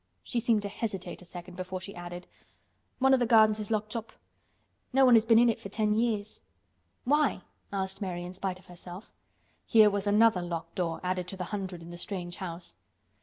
She 0.23 0.39
seemed 0.39 0.63
to 0.63 0.67
hesitate 0.67 1.21
a 1.21 1.25
second 1.25 1.53
before 1.55 1.79
she 1.79 1.93
added, 1.93 2.25
"One 2.97 3.13
of 3.13 3.19
th' 3.19 3.27
gardens 3.27 3.59
is 3.59 3.69
locked 3.69 3.95
up. 3.95 4.11
No 4.91 5.05
one 5.05 5.13
has 5.13 5.25
been 5.25 5.37
in 5.37 5.47
it 5.47 5.59
for 5.59 5.69
ten 5.69 5.93
years." 5.93 6.41
"Why?" 7.03 7.43
asked 7.71 8.01
Mary 8.01 8.23
in 8.23 8.33
spite 8.33 8.57
of 8.57 8.65
herself. 8.65 9.11
Here 9.67 9.91
was 9.91 10.07
another 10.07 10.41
locked 10.41 10.73
door 10.73 11.01
added 11.03 11.27
to 11.27 11.37
the 11.37 11.43
hundred 11.53 11.83
in 11.83 11.91
the 11.91 11.97
strange 11.97 12.37
house. 12.37 12.73